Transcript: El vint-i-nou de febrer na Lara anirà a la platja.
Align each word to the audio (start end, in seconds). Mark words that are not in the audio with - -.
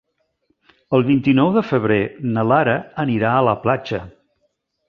El 0.99 1.05
vint-i-nou 1.09 1.51
de 1.59 1.63
febrer 1.73 1.99
na 2.31 2.47
Lara 2.53 2.75
anirà 3.07 3.35
a 3.37 3.47
la 3.53 3.57
platja. 3.67 4.05